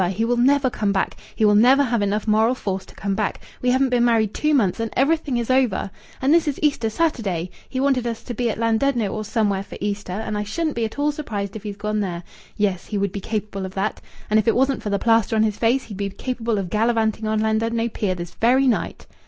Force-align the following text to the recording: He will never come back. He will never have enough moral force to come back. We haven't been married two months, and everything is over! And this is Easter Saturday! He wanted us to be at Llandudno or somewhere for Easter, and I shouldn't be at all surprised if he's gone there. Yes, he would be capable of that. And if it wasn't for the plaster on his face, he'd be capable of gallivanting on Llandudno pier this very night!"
He 0.09 0.25
will 0.25 0.35
never 0.37 0.71
come 0.71 0.91
back. 0.91 1.15
He 1.35 1.45
will 1.45 1.53
never 1.53 1.83
have 1.83 2.01
enough 2.01 2.27
moral 2.27 2.55
force 2.55 2.87
to 2.87 2.95
come 2.95 3.13
back. 3.13 3.39
We 3.61 3.69
haven't 3.69 3.89
been 3.89 4.03
married 4.03 4.33
two 4.33 4.55
months, 4.55 4.79
and 4.79 4.89
everything 4.97 5.37
is 5.37 5.51
over! 5.51 5.91
And 6.19 6.33
this 6.33 6.47
is 6.47 6.57
Easter 6.63 6.89
Saturday! 6.89 7.51
He 7.69 7.79
wanted 7.79 8.07
us 8.07 8.23
to 8.23 8.33
be 8.33 8.49
at 8.49 8.57
Llandudno 8.57 9.13
or 9.13 9.23
somewhere 9.23 9.61
for 9.61 9.77
Easter, 9.79 10.13
and 10.13 10.39
I 10.39 10.43
shouldn't 10.43 10.75
be 10.75 10.85
at 10.85 10.97
all 10.97 11.11
surprised 11.11 11.55
if 11.55 11.61
he's 11.61 11.77
gone 11.77 11.99
there. 11.99 12.23
Yes, 12.57 12.87
he 12.87 12.97
would 12.97 13.11
be 13.11 13.19
capable 13.21 13.63
of 13.63 13.75
that. 13.75 14.01
And 14.27 14.39
if 14.39 14.47
it 14.47 14.55
wasn't 14.55 14.81
for 14.81 14.89
the 14.89 14.97
plaster 14.97 15.35
on 15.35 15.43
his 15.43 15.57
face, 15.59 15.83
he'd 15.83 15.97
be 15.97 16.09
capable 16.09 16.57
of 16.57 16.71
gallivanting 16.71 17.27
on 17.27 17.39
Llandudno 17.39 17.87
pier 17.93 18.15
this 18.15 18.31
very 18.31 18.65
night!" 18.65 19.05